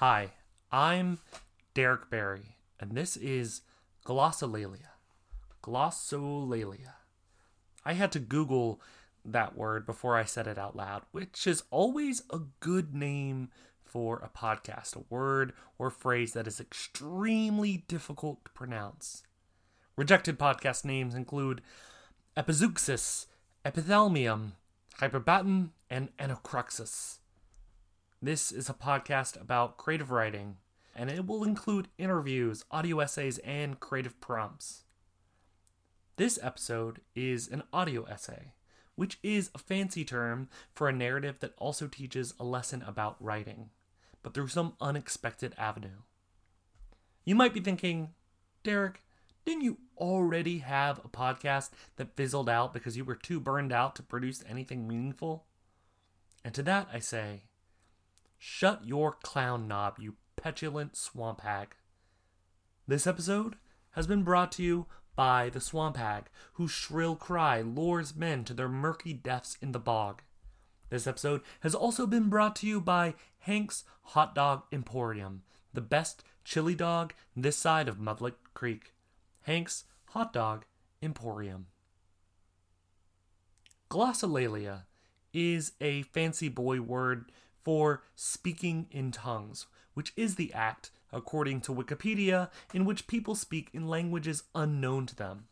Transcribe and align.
Hi, 0.00 0.32
I'm 0.70 1.20
Derek 1.72 2.10
Berry, 2.10 2.58
and 2.78 2.92
this 2.92 3.16
is 3.16 3.62
glossolalia. 4.04 4.90
Glossolalia. 5.64 6.96
I 7.82 7.94
had 7.94 8.12
to 8.12 8.18
Google 8.18 8.82
that 9.24 9.56
word 9.56 9.86
before 9.86 10.14
I 10.14 10.24
said 10.24 10.46
it 10.46 10.58
out 10.58 10.76
loud, 10.76 11.04
which 11.12 11.46
is 11.46 11.62
always 11.70 12.22
a 12.28 12.40
good 12.60 12.94
name 12.94 13.48
for 13.86 14.18
a 14.18 14.28
podcast, 14.28 14.96
a 14.96 15.04
word 15.08 15.54
or 15.78 15.88
phrase 15.88 16.34
that 16.34 16.46
is 16.46 16.60
extremely 16.60 17.86
difficult 17.88 18.44
to 18.44 18.50
pronounce. 18.50 19.22
Rejected 19.96 20.38
podcast 20.38 20.84
names 20.84 21.14
include 21.14 21.62
Epizeuxis, 22.36 23.24
Epithalamium, 23.64 24.52
Hyperbaton, 25.00 25.70
and 25.88 26.14
Anacrusis. 26.18 27.20
This 28.26 28.50
is 28.50 28.68
a 28.68 28.74
podcast 28.74 29.40
about 29.40 29.76
creative 29.76 30.10
writing, 30.10 30.56
and 30.96 31.08
it 31.12 31.28
will 31.28 31.44
include 31.44 31.86
interviews, 31.96 32.64
audio 32.72 32.98
essays, 32.98 33.38
and 33.38 33.78
creative 33.78 34.20
prompts. 34.20 34.82
This 36.16 36.36
episode 36.42 37.02
is 37.14 37.46
an 37.46 37.62
audio 37.72 38.02
essay, 38.02 38.54
which 38.96 39.20
is 39.22 39.52
a 39.54 39.58
fancy 39.58 40.04
term 40.04 40.48
for 40.74 40.88
a 40.88 40.92
narrative 40.92 41.38
that 41.38 41.54
also 41.56 41.86
teaches 41.86 42.34
a 42.40 42.44
lesson 42.44 42.82
about 42.84 43.14
writing, 43.22 43.70
but 44.24 44.34
through 44.34 44.48
some 44.48 44.74
unexpected 44.80 45.54
avenue. 45.56 46.02
You 47.24 47.36
might 47.36 47.54
be 47.54 47.60
thinking, 47.60 48.08
Derek, 48.64 49.04
didn't 49.44 49.62
you 49.62 49.78
already 49.96 50.58
have 50.58 50.98
a 50.98 51.08
podcast 51.08 51.70
that 51.94 52.16
fizzled 52.16 52.48
out 52.48 52.72
because 52.72 52.96
you 52.96 53.04
were 53.04 53.14
too 53.14 53.38
burned 53.38 53.72
out 53.72 53.94
to 53.94 54.02
produce 54.02 54.42
anything 54.48 54.88
meaningful? 54.88 55.46
And 56.44 56.52
to 56.54 56.64
that 56.64 56.88
I 56.92 56.98
say, 56.98 57.42
shut 58.38 58.86
your 58.86 59.12
clown 59.12 59.66
knob, 59.68 59.98
you 59.98 60.16
petulant 60.36 60.96
swamp 60.96 61.40
hag. 61.40 61.74
This 62.86 63.06
episode 63.06 63.56
has 63.92 64.06
been 64.06 64.22
brought 64.22 64.52
to 64.52 64.62
you 64.62 64.86
by 65.16 65.48
the 65.48 65.60
swamp 65.60 65.96
hag, 65.96 66.26
whose 66.54 66.70
shrill 66.70 67.16
cry 67.16 67.62
lures 67.62 68.14
men 68.14 68.44
to 68.44 68.54
their 68.54 68.68
murky 68.68 69.12
deaths 69.12 69.56
in 69.60 69.72
the 69.72 69.78
bog. 69.78 70.22
This 70.90 71.06
episode 71.06 71.40
has 71.60 71.74
also 71.74 72.06
been 72.06 72.28
brought 72.28 72.54
to 72.56 72.66
you 72.66 72.80
by 72.80 73.14
Hank's 73.40 73.84
Hot 74.02 74.34
Dog 74.34 74.62
Emporium, 74.70 75.42
the 75.72 75.80
best 75.80 76.22
chili 76.44 76.74
dog 76.74 77.12
this 77.34 77.56
side 77.56 77.88
of 77.88 77.98
Mudlick 77.98 78.34
Creek. 78.54 78.92
Hank's 79.42 79.84
Hot 80.10 80.32
Dog 80.32 80.64
Emporium. 81.02 81.66
Glossolalia 83.90 84.82
is 85.32 85.72
a 85.80 86.02
fancy 86.02 86.48
boy 86.48 86.80
word 86.80 87.30
for 87.66 88.04
speaking 88.14 88.86
in 88.92 89.10
tongues, 89.10 89.66
which 89.94 90.12
is 90.16 90.36
the 90.36 90.54
act, 90.54 90.92
according 91.12 91.60
to 91.60 91.74
Wikipedia, 91.74 92.48
in 92.72 92.84
which 92.84 93.08
people 93.08 93.34
speak 93.34 93.70
in 93.72 93.88
languages 93.88 94.44
unknown 94.54 95.04
to 95.04 95.16
them. 95.16 95.46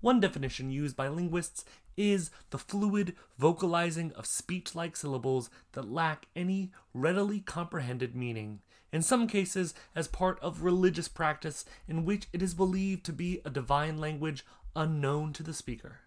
One 0.00 0.20
definition 0.20 0.70
used 0.70 0.96
by 0.96 1.08
linguists 1.08 1.66
is 1.98 2.30
the 2.48 2.56
fluid 2.56 3.14
vocalizing 3.38 4.10
of 4.12 4.24
speech 4.24 4.74
like 4.74 4.96
syllables 4.96 5.50
that 5.72 5.92
lack 5.92 6.28
any 6.34 6.72
readily 6.94 7.40
comprehended 7.40 8.16
meaning, 8.16 8.60
in 8.90 9.02
some 9.02 9.26
cases 9.26 9.74
as 9.94 10.08
part 10.08 10.40
of 10.40 10.62
religious 10.62 11.08
practice 11.08 11.66
in 11.86 12.06
which 12.06 12.26
it 12.32 12.40
is 12.40 12.54
believed 12.54 13.04
to 13.04 13.12
be 13.12 13.42
a 13.44 13.50
divine 13.50 13.98
language 13.98 14.46
unknown 14.74 15.34
to 15.34 15.42
the 15.42 15.52
speaker. 15.52 15.98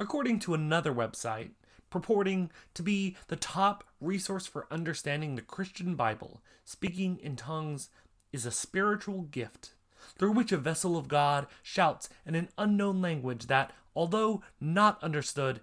According 0.00 0.40
to 0.40 0.54
another 0.54 0.92
website, 0.92 1.50
purporting 1.94 2.50
to 2.74 2.82
be 2.82 3.16
the 3.28 3.36
top 3.36 3.84
resource 4.00 4.48
for 4.48 4.66
understanding 4.68 5.36
the 5.36 5.40
Christian 5.40 5.94
Bible, 5.94 6.42
speaking 6.64 7.20
in 7.22 7.36
tongues 7.36 7.88
is 8.32 8.44
a 8.44 8.50
spiritual 8.50 9.22
gift 9.22 9.74
through 10.18 10.32
which 10.32 10.50
a 10.50 10.56
vessel 10.56 10.96
of 10.96 11.06
God 11.06 11.46
shouts 11.62 12.08
in 12.26 12.34
an 12.34 12.48
unknown 12.58 13.00
language 13.00 13.46
that, 13.46 13.70
although 13.94 14.42
not 14.60 15.00
understood, 15.04 15.60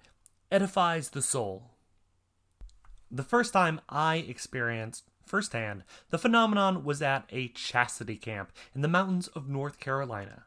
edifies 0.49 1.09
the 1.09 1.21
soul. 1.21 1.71
The 3.11 3.23
first 3.23 3.51
time 3.51 3.81
I 3.89 4.15
experienced 4.15 5.03
firsthand 5.25 5.83
the 6.11 6.17
phenomenon 6.17 6.85
was 6.85 7.01
at 7.01 7.25
a 7.29 7.49
chastity 7.49 8.15
camp 8.15 8.53
in 8.73 8.79
the 8.79 8.87
mountains 8.87 9.27
of 9.27 9.49
North 9.49 9.81
Carolina. 9.81 10.45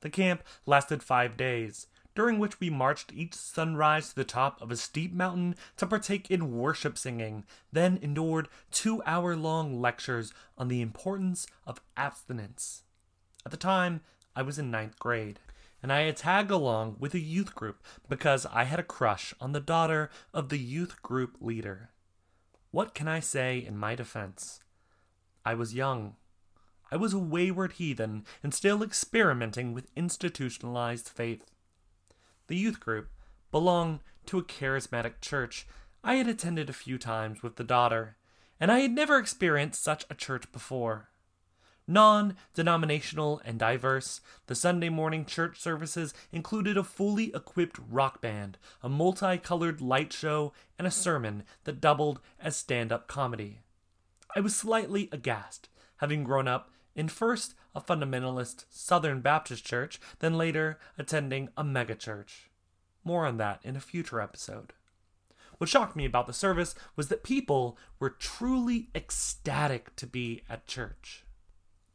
The 0.00 0.10
camp 0.10 0.44
lasted 0.64 1.02
five 1.02 1.36
days, 1.36 1.88
during 2.14 2.38
which 2.38 2.60
we 2.60 2.70
marched 2.70 3.12
each 3.12 3.34
sunrise 3.34 4.10
to 4.10 4.14
the 4.14 4.24
top 4.24 4.60
of 4.62 4.70
a 4.70 4.76
steep 4.76 5.12
mountain 5.12 5.56
to 5.76 5.86
partake 5.86 6.30
in 6.30 6.56
worship 6.56 6.96
singing, 6.96 7.44
then 7.72 7.98
endured 8.02 8.48
two 8.70 9.02
hour 9.04 9.34
long 9.34 9.80
lectures 9.80 10.32
on 10.56 10.68
the 10.68 10.80
importance 10.80 11.46
of 11.66 11.80
abstinence. 11.96 12.82
At 13.44 13.50
the 13.50 13.56
time, 13.56 14.00
I 14.36 14.42
was 14.42 14.58
in 14.58 14.70
ninth 14.70 14.98
grade, 14.98 15.40
and 15.82 15.92
I 15.92 16.02
had 16.02 16.16
tagged 16.16 16.50
along 16.50 16.96
with 16.98 17.14
a 17.14 17.20
youth 17.20 17.54
group 17.54 17.84
because 18.08 18.46
I 18.46 18.64
had 18.64 18.80
a 18.80 18.84
crush 18.84 19.34
on 19.40 19.52
the 19.52 19.60
daughter 19.60 20.10
of 20.32 20.48
the 20.48 20.58
youth 20.58 21.02
group 21.02 21.36
leader. 21.40 21.90
What 22.70 22.94
can 22.94 23.06
I 23.06 23.20
say 23.20 23.58
in 23.58 23.76
my 23.76 23.94
defense? 23.94 24.60
I 25.44 25.54
was 25.54 25.74
young. 25.74 26.16
I 26.90 26.96
was 26.96 27.12
a 27.12 27.18
wayward 27.18 27.72
heathen 27.72 28.24
and 28.42 28.54
still 28.54 28.82
experimenting 28.82 29.74
with 29.74 29.90
institutionalized 29.94 31.08
faith. 31.08 31.50
The 32.46 32.56
youth 32.56 32.80
group 32.80 33.08
belonged 33.50 34.00
to 34.26 34.38
a 34.38 34.44
charismatic 34.44 35.20
church 35.20 35.66
I 36.02 36.16
had 36.16 36.28
attended 36.28 36.68
a 36.68 36.74
few 36.74 36.98
times 36.98 37.42
with 37.42 37.56
the 37.56 37.64
daughter, 37.64 38.16
and 38.60 38.70
I 38.70 38.80
had 38.80 38.90
never 38.90 39.18
experienced 39.18 39.82
such 39.82 40.04
a 40.10 40.14
church 40.14 40.52
before. 40.52 41.08
Non 41.86 42.36
denominational 42.52 43.40
and 43.44 43.58
diverse, 43.58 44.20
the 44.46 44.54
Sunday 44.54 44.90
morning 44.90 45.24
church 45.24 45.60
services 45.60 46.12
included 46.32 46.76
a 46.76 46.84
fully 46.84 47.30
equipped 47.34 47.78
rock 47.90 48.20
band, 48.20 48.58
a 48.82 48.88
multicolored 48.88 49.80
light 49.80 50.12
show, 50.12 50.52
and 50.78 50.86
a 50.86 50.90
sermon 50.90 51.44
that 51.64 51.80
doubled 51.80 52.20
as 52.38 52.56
stand 52.56 52.92
up 52.92 53.08
comedy. 53.08 53.60
I 54.36 54.40
was 54.40 54.54
slightly 54.54 55.08
aghast, 55.10 55.68
having 55.98 56.24
grown 56.24 56.48
up 56.48 56.70
in 56.94 57.08
first 57.08 57.54
a 57.74 57.80
fundamentalist 57.80 58.64
Southern 58.70 59.20
Baptist 59.20 59.64
church, 59.64 60.00
then 60.20 60.38
later 60.38 60.78
attending 60.96 61.48
a 61.56 61.64
megachurch. 61.64 62.48
More 63.04 63.26
on 63.26 63.36
that 63.38 63.60
in 63.62 63.76
a 63.76 63.80
future 63.80 64.20
episode. 64.20 64.72
What 65.58 65.70
shocked 65.70 65.96
me 65.96 66.04
about 66.04 66.26
the 66.26 66.32
service 66.32 66.74
was 66.96 67.08
that 67.08 67.22
people 67.22 67.78
were 67.98 68.10
truly 68.10 68.88
ecstatic 68.94 69.94
to 69.96 70.06
be 70.06 70.42
at 70.48 70.66
church. 70.66 71.24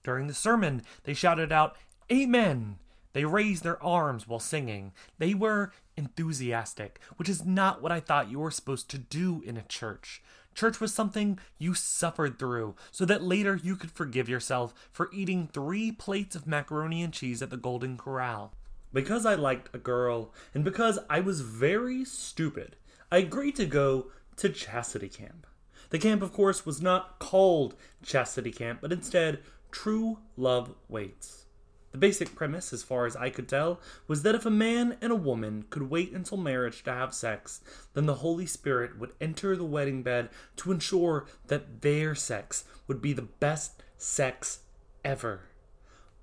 During 0.03 0.27
the 0.27 0.33
sermon, 0.33 0.83
they 1.03 1.13
shouted 1.13 1.51
out, 1.51 1.75
Amen! 2.11 2.77
They 3.13 3.25
raised 3.25 3.63
their 3.63 3.83
arms 3.83 4.27
while 4.27 4.39
singing. 4.39 4.93
They 5.17 5.33
were 5.33 5.71
enthusiastic, 5.97 6.99
which 7.17 7.27
is 7.27 7.45
not 7.45 7.81
what 7.81 7.91
I 7.91 7.99
thought 7.99 8.29
you 8.31 8.39
were 8.39 8.51
supposed 8.51 8.89
to 8.91 8.97
do 8.97 9.41
in 9.45 9.57
a 9.57 9.63
church. 9.63 10.21
Church 10.55 10.79
was 10.79 10.93
something 10.93 11.39
you 11.57 11.73
suffered 11.73 12.37
through 12.37 12.75
so 12.91 13.05
that 13.05 13.23
later 13.23 13.55
you 13.55 13.75
could 13.75 13.91
forgive 13.91 14.27
yourself 14.27 14.73
for 14.91 15.09
eating 15.13 15.47
three 15.47 15.91
plates 15.91 16.35
of 16.35 16.47
macaroni 16.47 17.01
and 17.01 17.13
cheese 17.13 17.41
at 17.41 17.49
the 17.49 17.57
Golden 17.57 17.97
Corral. 17.97 18.53
Because 18.91 19.25
I 19.25 19.35
liked 19.35 19.73
a 19.73 19.77
girl, 19.77 20.33
and 20.53 20.63
because 20.63 20.99
I 21.09 21.19
was 21.19 21.41
very 21.41 22.03
stupid, 22.03 22.75
I 23.11 23.17
agreed 23.17 23.55
to 23.57 23.65
go 23.65 24.07
to 24.37 24.49
Chastity 24.49 25.09
Camp. 25.09 25.45
The 25.91 25.99
camp, 25.99 26.21
of 26.21 26.33
course, 26.33 26.65
was 26.65 26.81
not 26.81 27.19
called 27.19 27.75
Chastity 28.03 28.51
Camp, 28.51 28.79
but 28.81 28.91
instead 28.91 29.39
True 29.71 30.19
Love 30.37 30.75
Waits. 30.87 31.45
The 31.91 31.97
basic 31.97 32.35
premise, 32.35 32.71
as 32.71 32.83
far 32.83 33.07
as 33.07 33.15
I 33.15 33.31
could 33.31 33.47
tell, 33.47 33.79
was 34.07 34.21
that 34.21 34.35
if 34.35 34.45
a 34.45 34.51
man 34.51 34.97
and 35.01 35.11
a 35.11 35.15
woman 35.15 35.65
could 35.71 35.89
wait 35.89 36.11
until 36.11 36.37
marriage 36.37 36.83
to 36.83 36.93
have 36.93 37.15
sex, 37.15 37.61
then 37.93 38.05
the 38.05 38.15
Holy 38.15 38.45
Spirit 38.45 38.99
would 38.99 39.13
enter 39.19 39.55
the 39.55 39.65
wedding 39.65 40.03
bed 40.03 40.29
to 40.57 40.71
ensure 40.71 41.25
that 41.47 41.81
their 41.81 42.13
sex 42.13 42.63
would 42.87 43.01
be 43.01 43.13
the 43.13 43.23
best 43.23 43.81
sex 43.97 44.59
ever. 45.03 45.41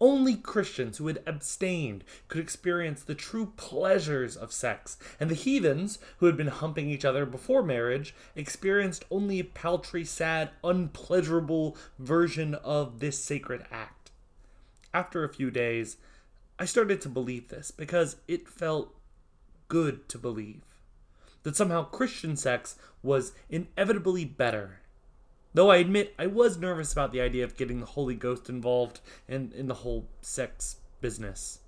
Only 0.01 0.37
Christians 0.37 0.99
who 0.99 1.07
had 1.07 1.23
abstained 1.27 2.05
could 2.29 2.41
experience 2.41 3.03
the 3.03 3.15
true 3.15 3.53
pleasures 3.57 4.37
of 4.37 4.53
sex, 4.53 4.99
and 5.19 5.31
the 5.31 5.35
heathens, 5.35 5.99
who 6.19 6.27
had 6.27 6.37
been 6.37 6.49
humping 6.49 6.91
each 6.91 7.05
other 7.05 7.25
before 7.25 7.63
marriage, 7.63 8.15
experienced 8.35 9.07
only 9.11 9.41
a 9.41 9.45
paltry, 9.45 10.05
sad, 10.05 10.51
unpleasurable 10.63 11.77
version 11.99 12.55
of 12.57 13.01
this 13.01 13.19
sacred 13.19 13.65
act 13.73 13.96
after 14.97 15.23
a 15.23 15.29
few 15.29 15.51
days, 15.51 15.99
I 16.59 16.65
started 16.65 17.03
to 17.03 17.11
believe 17.11 17.49
this 17.49 17.71
because 17.71 18.17
it 18.27 18.49
felt 18.49 18.95
good 19.69 20.09
to 20.09 20.17
believe 20.17 20.63
that 21.43 21.55
somehow 21.55 21.85
Christian 21.85 22.35
sex 22.35 22.77
was 23.03 23.33
inevitably 23.51 24.25
better. 24.25 24.81
Though 25.53 25.71
I 25.71 25.77
admit 25.77 26.15
I 26.19 26.27
was 26.27 26.57
nervous 26.57 26.93
about 26.93 27.13
the 27.13 27.21
idea 27.21 27.45
of 27.45 27.59
getting 27.59 27.81
the 27.81 27.87
Holy 27.87 28.15
Ghost 28.15 28.49
involved 28.49 29.01
in, 29.29 29.53
in 29.55 29.69
the 29.69 29.83
whole 29.85 30.09
sex 30.23 30.77
business. 31.03 31.61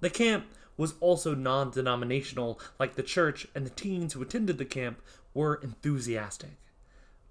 The 0.00 0.10
camp 0.10 0.44
was 0.76 0.94
also 1.00 1.34
non 1.34 1.70
denominational, 1.70 2.60
like 2.78 2.94
the 2.94 3.02
church, 3.02 3.46
and 3.54 3.64
the 3.64 3.70
teens 3.70 4.12
who 4.12 4.22
attended 4.22 4.58
the 4.58 4.64
camp 4.66 5.00
were 5.32 5.60
enthusiastic. 5.62 6.58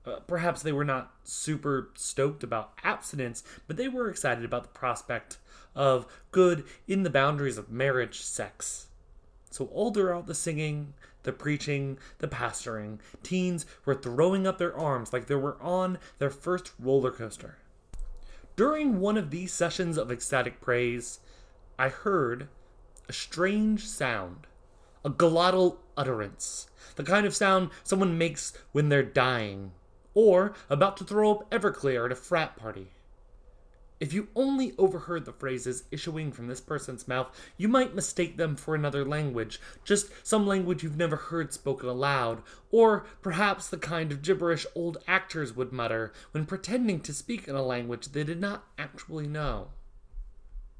Uh, 0.05 0.19
perhaps 0.27 0.61
they 0.61 0.71
were 0.71 0.85
not 0.85 1.13
super 1.23 1.89
stoked 1.95 2.43
about 2.43 2.73
abstinence, 2.83 3.43
but 3.67 3.77
they 3.77 3.87
were 3.87 4.09
excited 4.09 4.45
about 4.45 4.63
the 4.63 4.69
prospect 4.69 5.37
of 5.75 6.05
good 6.31 6.63
in 6.87 7.03
the 7.03 7.09
boundaries 7.09 7.57
of 7.57 7.69
marriage, 7.69 8.21
sex. 8.21 8.87
So, 9.51 9.65
all 9.65 9.93
throughout 9.93 10.27
the 10.27 10.35
singing, 10.35 10.93
the 11.23 11.33
preaching, 11.33 11.97
the 12.19 12.27
pastoring, 12.27 12.99
teens 13.23 13.65
were 13.85 13.95
throwing 13.95 14.47
up 14.47 14.57
their 14.57 14.77
arms 14.77 15.11
like 15.11 15.27
they 15.27 15.35
were 15.35 15.61
on 15.61 15.97
their 16.17 16.29
first 16.29 16.71
roller 16.79 17.11
coaster. 17.11 17.57
During 18.55 18.99
one 18.99 19.17
of 19.17 19.31
these 19.31 19.53
sessions 19.53 19.97
of 19.97 20.11
ecstatic 20.11 20.61
praise, 20.61 21.19
I 21.77 21.89
heard 21.89 22.49
a 23.07 23.13
strange 23.13 23.85
sound, 23.85 24.47
a 25.03 25.09
glottal 25.09 25.77
utterance, 25.97 26.67
the 26.95 27.03
kind 27.03 27.25
of 27.25 27.35
sound 27.35 27.69
someone 27.83 28.17
makes 28.17 28.53
when 28.71 28.89
they're 28.89 29.03
dying, 29.03 29.71
or 30.13 30.53
about 30.69 30.97
to 30.97 31.03
throw 31.03 31.31
up 31.31 31.49
Everclear 31.49 32.05
at 32.05 32.11
a 32.11 32.15
frat 32.15 32.55
party. 32.55 32.87
If 33.99 34.13
you 34.13 34.29
only 34.33 34.73
overheard 34.77 35.25
the 35.25 35.33
phrases 35.33 35.83
issuing 35.91 36.31
from 36.31 36.47
this 36.47 36.61
person's 36.61 37.05
mouth, 37.05 37.27
you 37.57 37.67
might 37.67 37.95
mistake 37.95 38.37
them 38.37 38.55
for 38.55 38.73
another 38.73 39.03
language, 39.03 39.59
just 39.83 40.09
some 40.25 40.47
language 40.47 40.83
you've 40.83 40.95
never 40.95 41.17
heard 41.17 41.51
spoken 41.51 41.89
aloud, 41.89 42.41
or 42.71 43.05
perhaps 43.21 43.67
the 43.67 43.77
kind 43.77 44.13
of 44.13 44.21
gibberish 44.21 44.65
old 44.73 44.99
actors 45.05 45.53
would 45.53 45.73
mutter 45.73 46.13
when 46.31 46.45
pretending 46.45 47.01
to 47.01 47.13
speak 47.13 47.49
in 47.49 47.55
a 47.55 47.61
language 47.61 48.07
they 48.07 48.23
did 48.23 48.39
not 48.39 48.63
actually 48.77 49.27
know. 49.27 49.67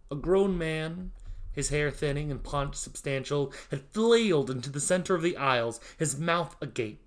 A 0.09 0.15
grown 0.15 0.57
man, 0.57 1.11
his 1.51 1.69
hair 1.69 1.91
thinning 1.91 2.31
and 2.31 2.41
paunch 2.41 2.75
substantial, 2.75 3.51
had 3.69 3.81
flailed 3.91 4.49
into 4.49 4.69
the 4.69 4.79
center 4.79 5.13
of 5.13 5.21
the 5.21 5.35
aisles, 5.35 5.81
his 5.97 6.17
mouth 6.17 6.55
agape. 6.61 7.01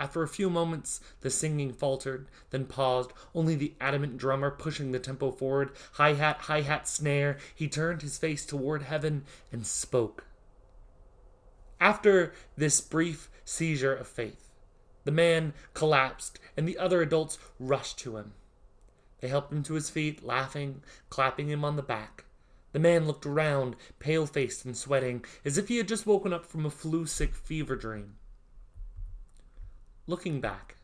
After 0.00 0.22
a 0.22 0.28
few 0.28 0.48
moments, 0.48 1.00
the 1.22 1.30
singing 1.30 1.72
faltered, 1.72 2.28
then 2.50 2.66
paused, 2.66 3.12
only 3.34 3.56
the 3.56 3.74
adamant 3.80 4.16
drummer 4.16 4.50
pushing 4.50 4.92
the 4.92 5.00
tempo 5.00 5.32
forward, 5.32 5.72
hi 5.94 6.12
hat, 6.12 6.42
hi 6.42 6.60
hat, 6.60 6.86
snare. 6.86 7.38
He 7.52 7.66
turned 7.66 8.02
his 8.02 8.16
face 8.16 8.46
toward 8.46 8.82
heaven 8.82 9.24
and 9.50 9.66
spoke. 9.66 10.26
After 11.80 12.32
this 12.56 12.80
brief 12.80 13.28
seizure 13.44 13.94
of 13.94 14.06
faith, 14.06 14.52
the 15.02 15.10
man 15.10 15.52
collapsed, 15.74 16.38
and 16.56 16.68
the 16.68 16.78
other 16.78 17.02
adults 17.02 17.38
rushed 17.58 17.98
to 18.00 18.18
him. 18.18 18.34
They 19.20 19.28
helped 19.28 19.52
him 19.52 19.64
to 19.64 19.74
his 19.74 19.90
feet, 19.90 20.22
laughing, 20.22 20.84
clapping 21.10 21.48
him 21.48 21.64
on 21.64 21.74
the 21.74 21.82
back. 21.82 22.24
The 22.70 22.78
man 22.78 23.08
looked 23.08 23.26
around, 23.26 23.74
pale 23.98 24.26
faced 24.26 24.64
and 24.64 24.76
sweating, 24.76 25.24
as 25.44 25.58
if 25.58 25.66
he 25.66 25.78
had 25.78 25.88
just 25.88 26.06
woken 26.06 26.32
up 26.32 26.46
from 26.46 26.64
a 26.66 26.70
flu 26.70 27.06
sick 27.06 27.34
fever 27.34 27.74
dream 27.74 28.14
looking 30.08 30.40
back, 30.40 30.76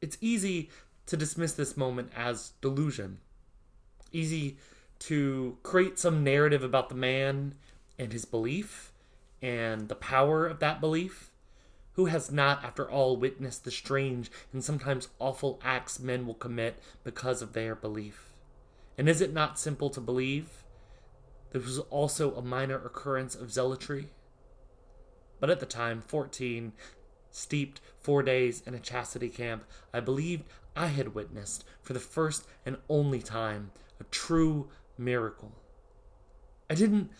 it's 0.00 0.16
easy 0.20 0.70
to 1.06 1.16
dismiss 1.16 1.52
this 1.52 1.76
moment 1.76 2.12
as 2.14 2.52
delusion. 2.60 3.18
Easy 4.12 4.58
to 5.00 5.56
create 5.62 5.98
some 5.98 6.22
narrative 6.22 6.62
about 6.62 6.88
the 6.88 6.94
man 6.94 7.54
and 7.98 8.12
his 8.12 8.24
belief 8.24 8.92
and 9.42 9.88
the 9.88 9.94
power 9.94 10.46
of 10.46 10.60
that 10.60 10.80
belief. 10.80 11.30
Who 11.94 12.06
has 12.06 12.30
not, 12.30 12.64
after 12.64 12.88
all, 12.88 13.16
witnessed 13.16 13.64
the 13.64 13.70
strange 13.70 14.30
and 14.52 14.62
sometimes 14.62 15.08
awful 15.18 15.58
acts 15.62 15.98
men 15.98 16.26
will 16.26 16.34
commit 16.34 16.80
because 17.02 17.42
of 17.42 17.52
their 17.52 17.74
belief? 17.74 18.32
And 18.96 19.08
is 19.08 19.20
it 19.20 19.32
not 19.32 19.58
simple 19.58 19.90
to 19.90 20.00
believe? 20.00 20.64
This 21.50 21.64
was 21.64 21.78
also 21.90 22.34
a 22.34 22.42
minor 22.42 22.76
occurrence 22.76 23.34
of 23.34 23.52
zealotry. 23.52 24.10
But 25.40 25.50
at 25.50 25.58
the 25.58 25.66
time, 25.66 26.02
14, 26.06 26.72
steeped 27.30 27.80
four 27.98 28.22
days 28.22 28.62
in 28.66 28.74
a 28.74 28.80
chastity 28.80 29.28
camp, 29.28 29.64
I 29.92 30.00
believed 30.00 30.44
I 30.76 30.86
had 30.86 31.14
witnessed, 31.14 31.64
for 31.82 31.92
the 31.92 32.00
first 32.00 32.46
and 32.64 32.76
only 32.88 33.20
time, 33.20 33.72
a 33.98 34.04
true 34.04 34.68
miracle. 34.96 35.52
I 36.68 36.74
didn't 36.74 37.10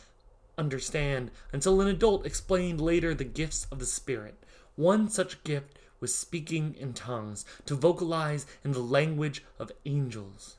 understand 0.57 1.31
until 1.53 1.81
an 1.81 1.89
adult 1.89 2.27
explained 2.27 2.81
later 2.81 3.15
the 3.15 3.25
gifts 3.25 3.67
of 3.71 3.79
the 3.79 3.87
Spirit. 3.87 4.45
One 4.77 5.09
such 5.09 5.43
gift 5.45 5.79
was 6.01 6.15
speaking 6.15 6.75
in 6.79 6.95
tongues, 6.95 7.45
to 7.67 7.75
vocalize 7.75 8.47
in 8.65 8.73
the 8.73 8.81
language 8.81 9.45
of 9.59 9.73
angels. 9.85 10.57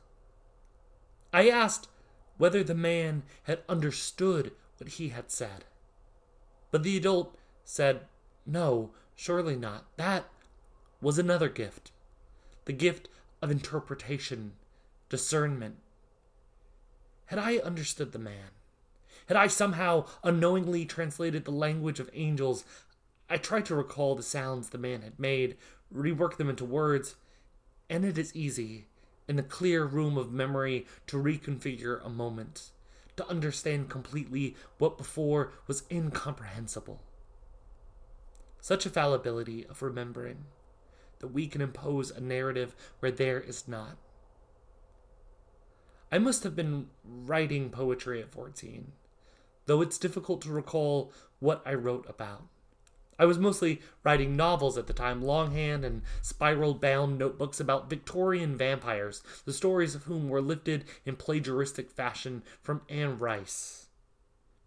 I 1.34 1.50
asked 1.50 1.88
whether 2.38 2.64
the 2.64 2.76
man 2.76 3.24
had 3.44 3.62
understood 3.68 4.52
what 4.78 4.92
he 4.92 5.10
had 5.10 5.32
said. 5.32 5.66
But 6.70 6.84
the 6.84 6.98
adult 6.98 7.38
said, 7.64 8.08
No, 8.46 8.92
Surely 9.22 9.56
not. 9.56 9.86
That 9.98 10.26
was 11.00 11.20
another 11.20 11.48
gift 11.48 11.92
the 12.66 12.74
gift 12.74 13.08
of 13.40 13.52
interpretation, 13.52 14.54
discernment. 15.10 15.76
Had 17.28 17.38
I 17.38 17.58
understood 17.58 18.14
the 18.14 18.18
man, 18.18 18.50
had 19.28 19.38
I 19.38 19.46
somehow 19.46 20.08
unknowingly 20.24 20.86
translated 20.86 21.46
the 21.46 21.52
language 21.52 22.00
of 22.00 22.10
angels, 22.14 22.66
I 23.30 23.38
tried 23.38 23.68
to 23.68 23.76
recall 23.76 24.16
the 24.16 24.24
sounds 24.24 24.70
the 24.70 24.80
man 24.80 25.04
had 25.04 25.20
made, 25.20 25.56
rework 25.94 26.38
them 26.38 26.50
into 26.50 26.66
words, 26.66 27.14
and 27.92 28.04
it 28.04 28.18
is 28.18 28.36
easy, 28.36 28.88
in 29.28 29.36
the 29.36 29.44
clear 29.44 29.86
room 29.86 30.18
of 30.18 30.32
memory, 30.32 30.88
to 31.06 31.22
reconfigure 31.22 32.04
a 32.04 32.10
moment, 32.10 32.72
to 33.18 33.28
understand 33.28 33.88
completely 33.88 34.56
what 34.80 34.98
before 34.98 35.52
was 35.68 35.84
incomprehensible 35.92 37.02
such 38.62 38.86
a 38.86 38.90
fallibility 38.90 39.66
of 39.66 39.82
remembering 39.82 40.46
that 41.20 41.28
we 41.28 41.48
can 41.48 41.62
impose 41.62 42.12
a 42.12 42.22
narrative 42.22 42.76
where 43.00 43.12
there 43.12 43.40
is 43.40 43.68
not. 43.68 43.98
I 46.12 46.20
must 46.20 46.44
have 46.44 46.56
been 46.56 46.88
writing 47.04 47.70
poetry 47.70 48.22
at 48.22 48.32
14, 48.32 48.92
though 49.66 49.82
it's 49.82 49.98
difficult 49.98 50.42
to 50.42 50.52
recall 50.52 51.12
what 51.40 51.62
I 51.66 51.74
wrote 51.74 52.06
about. 52.10 52.44
I 53.18 53.26
was 53.26 53.38
mostly 53.38 53.82
writing 54.04 54.36
novels 54.36 54.78
at 54.78 54.88
the 54.88 54.94
time, 54.94 55.22
longhand 55.22 55.86
and 55.86 56.02
spiral 56.22 56.74
bound 56.74 57.20
notebooks 57.20 57.60
about 57.60 57.90
Victorian 57.90 58.58
vampires, 58.58 59.22
the 59.46 59.54
stories 59.54 59.94
of 59.94 60.04
whom 60.04 60.28
were 60.28 60.42
lifted 60.42 60.86
in 61.06 61.16
plagiaristic 61.16 61.92
fashion 61.92 62.42
from 62.62 62.82
Anne 62.90 63.20
Rice. 63.20 63.90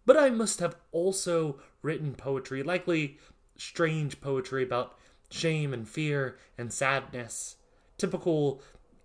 But 0.05 0.15
I 0.15 0.29
must 0.29 0.59
have 0.61 0.77
also 0.91 1.59
written 1.81 2.15
poetry, 2.15 2.63
likely 2.63 3.17
strange 3.57 4.21
poetry 4.21 4.63
about 4.63 4.97
shame 5.29 5.73
and 5.73 5.87
fear 5.87 6.37
and 6.57 6.71
sadness. 6.71 7.57
Typical 7.97 8.61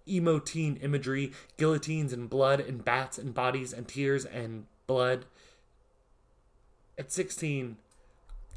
emo 0.09 0.39
teen 0.39 0.77
imagery, 0.77 1.33
guillotines 1.57 2.13
and 2.13 2.29
blood 2.29 2.61
and 2.61 2.85
bats 2.85 3.19
and 3.19 3.35
bodies 3.35 3.73
and 3.73 3.87
tears 3.87 4.25
and 4.25 4.67
blood. 4.87 5.25
At 6.99 7.13
16, 7.13 7.77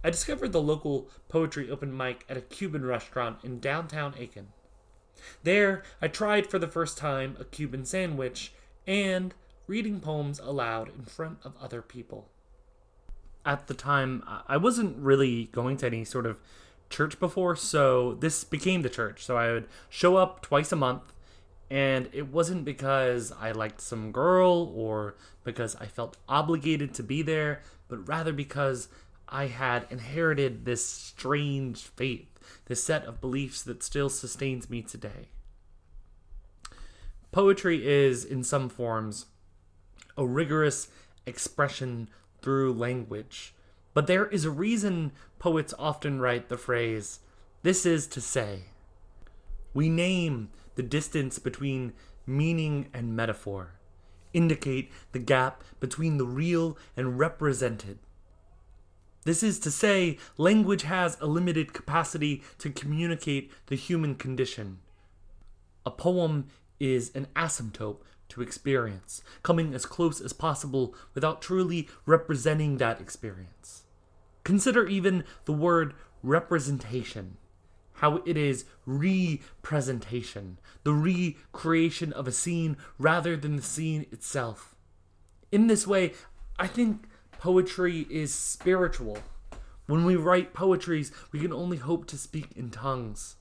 I 0.03 0.09
discovered 0.09 0.51
the 0.51 0.61
local 0.61 1.09
poetry 1.29 1.69
open 1.69 1.95
mic 1.95 2.25
at 2.27 2.37
a 2.37 2.41
Cuban 2.41 2.85
restaurant 2.85 3.37
in 3.43 3.59
downtown 3.59 4.15
Aiken. 4.17 4.47
There, 5.43 5.83
I 6.01 6.07
tried 6.09 6.47
for 6.47 6.59
the 6.59 6.67
first 6.67 6.97
time 6.97 7.37
a 7.39 7.45
Cuban 7.45 7.85
sandwich 7.85 8.51
and 8.85 9.33
reading 9.67 10.01
poems 10.01 10.39
aloud 10.39 10.89
in 10.89 11.05
front 11.05 11.37
of 11.43 11.55
other 11.61 11.81
people 11.81 12.29
at 13.45 13.67
the 13.67 13.73
time 13.73 14.23
I 14.47 14.57
wasn't 14.57 14.97
really 14.97 15.45
going 15.45 15.77
to 15.77 15.85
any 15.85 16.05
sort 16.05 16.25
of 16.25 16.39
church 16.89 17.19
before, 17.19 17.55
so 17.55 18.13
this 18.15 18.43
became 18.43 18.81
the 18.81 18.89
church. 18.89 19.25
So 19.25 19.37
I 19.37 19.51
would 19.51 19.67
show 19.89 20.15
up 20.15 20.41
twice 20.41 20.71
a 20.71 20.75
month, 20.75 21.13
and 21.69 22.09
it 22.13 22.27
wasn't 22.27 22.65
because 22.65 23.31
I 23.39 23.51
liked 23.51 23.81
some 23.81 24.11
girl 24.11 24.71
or 24.75 25.15
because 25.43 25.75
I 25.77 25.87
felt 25.87 26.17
obligated 26.29 26.93
to 26.95 27.03
be 27.03 27.21
there, 27.21 27.61
but 27.87 28.07
rather 28.07 28.31
because 28.31 28.87
I 29.27 29.47
had 29.47 29.87
inherited 29.89 30.65
this 30.65 30.85
strange 30.85 31.81
faith, 31.81 32.27
this 32.65 32.83
set 32.83 33.05
of 33.05 33.19
beliefs 33.19 33.63
that 33.63 33.81
still 33.81 34.09
sustains 34.09 34.69
me 34.69 34.83
today. 34.83 35.29
Poetry 37.31 37.87
is, 37.87 38.23
in 38.23 38.43
some 38.43 38.69
forms, 38.69 39.25
a 40.15 40.25
rigorous 40.25 40.89
expression 41.25 42.09
through 42.43 42.73
language. 42.73 43.55
But 43.95 44.05
there 44.07 44.27
is 44.27 44.45
a 44.45 44.51
reason 44.51 45.11
poets 45.39 45.73
often 45.79 46.19
write 46.19 46.49
the 46.49 46.57
phrase, 46.57 47.19
this 47.63 47.85
is 47.85 48.05
to 48.07 48.21
say. 48.21 48.65
We 49.73 49.89
name 49.89 50.49
the 50.75 50.83
distance 50.83 51.39
between 51.39 51.93
meaning 52.27 52.89
and 52.93 53.15
metaphor, 53.15 53.75
indicate 54.33 54.91
the 55.13 55.19
gap 55.19 55.63
between 55.79 56.17
the 56.17 56.25
real 56.25 56.77
and 56.97 57.17
represented. 57.17 57.99
This 59.25 59.41
is 59.41 59.59
to 59.59 59.71
say, 59.71 60.17
language 60.37 60.83
has 60.83 61.17
a 61.21 61.25
limited 61.25 61.71
capacity 61.71 62.43
to 62.57 62.69
communicate 62.69 63.51
the 63.67 63.75
human 63.75 64.15
condition. 64.15 64.79
A 65.85 65.91
poem 65.91 66.47
is 66.79 67.11
an 67.15 67.27
asymptote 67.35 67.99
to 68.33 68.41
experience, 68.41 69.21
coming 69.41 69.73
as 69.73 69.85
close 69.85 70.19
as 70.19 70.33
possible 70.33 70.93
without 71.13 71.41
truly 71.41 71.87
representing 72.05 72.77
that 72.77 72.99
experience. 72.99 73.83
Consider 74.43 74.85
even 74.87 75.23
the 75.45 75.53
word 75.53 75.93
representation. 76.21 77.37
how 78.03 78.21
it 78.25 78.35
is 78.35 78.65
representation, 78.85 80.57
the 80.83 80.93
recreation 80.93 82.11
of 82.11 82.27
a 82.27 82.31
scene 82.33 82.75
rather 82.97 83.37
than 83.37 83.55
the 83.55 83.61
scene 83.61 84.05
itself. 84.11 84.75
In 85.51 85.67
this 85.67 85.87
way, 85.87 86.13
I 86.59 86.67
think 86.67 87.05
poetry 87.39 88.05
is 88.09 88.33
spiritual. 88.33 89.19
When 89.85 90.03
we 90.05 90.17
write 90.17 90.53
poetries, 90.53 91.11
we 91.31 91.39
can 91.39 91.53
only 91.53 91.77
hope 91.77 92.05
to 92.07 92.17
speak 92.17 92.47
in 92.55 92.71
tongues. 92.71 93.35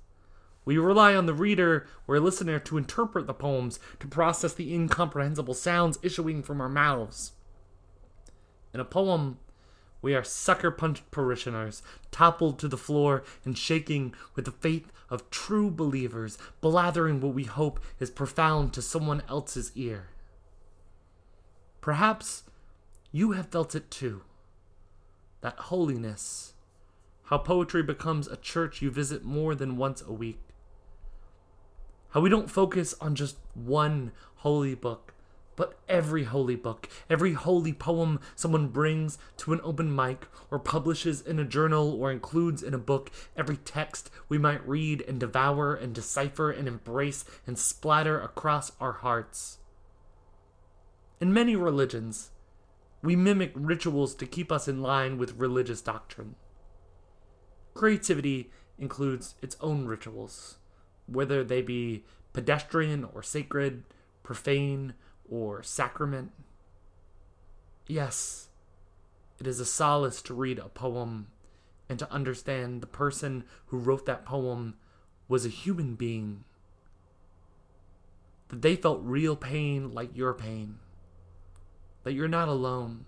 We 0.64 0.78
rely 0.78 1.14
on 1.14 1.26
the 1.26 1.34
reader 1.34 1.86
or 2.06 2.20
listener 2.20 2.58
to 2.60 2.78
interpret 2.78 3.26
the 3.26 3.34
poems, 3.34 3.80
to 4.00 4.06
process 4.06 4.54
the 4.54 4.72
incomprehensible 4.72 5.54
sounds 5.54 5.98
issuing 6.02 6.42
from 6.42 6.60
our 6.60 6.68
mouths. 6.68 7.32
In 8.72 8.80
a 8.80 8.84
poem, 8.84 9.38
we 10.00 10.14
are 10.14 10.24
sucker 10.24 10.70
punched 10.70 11.10
parishioners, 11.10 11.82
toppled 12.10 12.58
to 12.58 12.68
the 12.68 12.76
floor 12.76 13.22
and 13.44 13.56
shaking 13.56 14.14
with 14.34 14.44
the 14.44 14.52
faith 14.52 14.92
of 15.10 15.30
true 15.30 15.70
believers, 15.70 16.38
blathering 16.60 17.20
what 17.20 17.34
we 17.34 17.44
hope 17.44 17.80
is 18.00 18.10
profound 18.10 18.72
to 18.72 18.82
someone 18.82 19.22
else's 19.28 19.72
ear. 19.74 20.08
Perhaps 21.80 22.44
you 23.10 23.32
have 23.32 23.48
felt 23.48 23.74
it 23.74 23.90
too. 23.90 24.22
That 25.40 25.58
holiness, 25.58 26.54
how 27.24 27.38
poetry 27.38 27.82
becomes 27.82 28.28
a 28.28 28.36
church 28.36 28.80
you 28.80 28.90
visit 28.90 29.24
more 29.24 29.54
than 29.54 29.76
once 29.76 30.02
a 30.02 30.12
week. 30.12 30.40
How 32.12 32.20
we 32.20 32.28
don't 32.28 32.50
focus 32.50 32.94
on 33.00 33.14
just 33.14 33.36
one 33.54 34.12
holy 34.36 34.74
book, 34.74 35.14
but 35.56 35.78
every 35.88 36.24
holy 36.24 36.56
book, 36.56 36.88
every 37.08 37.32
holy 37.32 37.72
poem 37.72 38.20
someone 38.36 38.68
brings 38.68 39.16
to 39.38 39.54
an 39.54 39.60
open 39.64 39.94
mic 39.94 40.26
or 40.50 40.58
publishes 40.58 41.22
in 41.22 41.38
a 41.38 41.44
journal 41.44 41.94
or 41.94 42.12
includes 42.12 42.62
in 42.62 42.74
a 42.74 42.78
book, 42.78 43.10
every 43.34 43.56
text 43.56 44.10
we 44.28 44.36
might 44.36 44.66
read 44.68 45.02
and 45.08 45.20
devour 45.20 45.74
and 45.74 45.94
decipher 45.94 46.50
and 46.50 46.68
embrace 46.68 47.24
and 47.46 47.58
splatter 47.58 48.20
across 48.20 48.72
our 48.78 48.92
hearts. 48.92 49.58
In 51.18 51.32
many 51.32 51.56
religions, 51.56 52.30
we 53.02 53.16
mimic 53.16 53.52
rituals 53.54 54.14
to 54.16 54.26
keep 54.26 54.52
us 54.52 54.68
in 54.68 54.82
line 54.82 55.16
with 55.16 55.38
religious 55.38 55.80
doctrine. 55.80 56.34
Creativity 57.72 58.50
includes 58.78 59.34
its 59.40 59.56
own 59.60 59.86
rituals, 59.86 60.58
whether 61.12 61.44
they 61.44 61.62
be 61.62 62.04
pedestrian 62.32 63.04
or 63.04 63.22
sacred, 63.22 63.84
profane 64.22 64.94
or 65.28 65.62
sacrament. 65.62 66.32
Yes, 67.86 68.48
it 69.38 69.46
is 69.46 69.60
a 69.60 69.64
solace 69.64 70.22
to 70.22 70.34
read 70.34 70.58
a 70.58 70.68
poem 70.68 71.26
and 71.88 71.98
to 71.98 72.10
understand 72.12 72.80
the 72.80 72.86
person 72.86 73.44
who 73.66 73.78
wrote 73.78 74.06
that 74.06 74.24
poem 74.24 74.74
was 75.28 75.44
a 75.44 75.50
human 75.50 75.94
being. 75.94 76.44
That 78.48 78.62
they 78.62 78.76
felt 78.76 79.00
real 79.02 79.36
pain 79.36 79.92
like 79.92 80.16
your 80.16 80.34
pain. 80.34 80.78
That 82.04 82.12
you're 82.12 82.28
not 82.28 82.48
alone. 82.48 83.06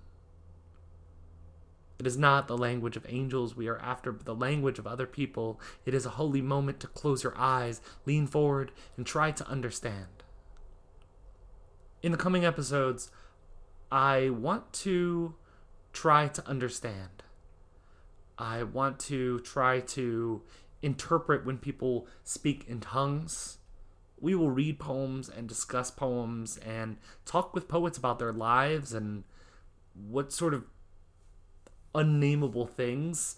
It 2.04 2.08
is 2.08 2.18
not 2.18 2.48
the 2.48 2.58
language 2.58 2.96
of 2.96 3.06
angels 3.08 3.56
we 3.56 3.66
are 3.66 3.78
after, 3.78 4.12
but 4.12 4.26
the 4.26 4.34
language 4.34 4.78
of 4.78 4.86
other 4.86 5.06
people. 5.06 5.58
It 5.86 5.94
is 5.94 6.04
a 6.04 6.10
holy 6.10 6.42
moment 6.42 6.80
to 6.80 6.86
close 6.86 7.24
your 7.24 7.36
eyes, 7.36 7.80
lean 8.04 8.26
forward, 8.26 8.72
and 8.96 9.06
try 9.06 9.30
to 9.30 9.48
understand 9.48 10.06
in 12.04 12.12
the 12.12 12.18
coming 12.18 12.44
episodes, 12.44 13.10
I 13.90 14.28
want 14.28 14.74
to 14.74 15.36
try 15.94 16.28
to 16.28 16.46
understand. 16.46 17.22
I 18.36 18.62
want 18.62 18.98
to 19.08 19.40
try 19.40 19.80
to 19.80 20.42
interpret 20.82 21.46
when 21.46 21.56
people 21.56 22.06
speak 22.22 22.66
in 22.68 22.80
tongues. 22.80 23.56
We 24.20 24.34
will 24.34 24.50
read 24.50 24.78
poems 24.78 25.30
and 25.30 25.48
discuss 25.48 25.90
poems 25.90 26.58
and 26.58 26.98
talk 27.24 27.54
with 27.54 27.68
poets 27.68 27.96
about 27.96 28.18
their 28.18 28.34
lives 28.34 28.92
and 28.92 29.24
what 29.94 30.30
sort 30.30 30.52
of 30.52 30.64
unnameable 31.94 32.66
things 32.66 33.36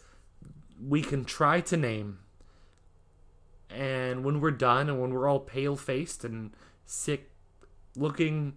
we 0.85 1.03
can 1.03 1.25
try 1.25 1.61
to 1.61 1.77
name. 1.77 2.19
And 3.71 4.25
when 4.25 4.41
we're 4.41 4.51
done 4.51 4.89
and 4.89 5.01
when 5.01 5.13
we're 5.13 5.29
all 5.29 5.41
pale 5.41 5.77
faced 5.77 6.25
and 6.25 6.53
sick 6.85 7.31
looking 7.97 8.55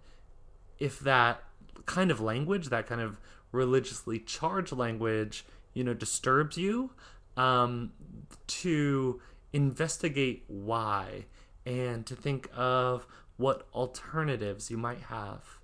if 0.78 0.99
that 1.00 1.43
kind 1.85 2.11
of 2.11 2.21
language, 2.21 2.69
that 2.69 2.87
kind 2.87 3.00
of 3.00 3.21
religiously 3.52 4.19
charged 4.19 4.73
language, 4.73 5.45
you 5.75 5.85
know, 5.85 5.95
disturbs 5.95 6.57
you, 6.57 6.90
um, 7.37 7.93
to 8.47 9.21
investigate 9.52 10.45
why 10.49 11.25
and 11.64 12.05
to 12.07 12.14
think 12.14 12.49
of 12.55 13.07
what 13.37 13.67
alternatives 13.73 14.71
you 14.71 14.76
might 14.76 15.02
have. 15.02 15.57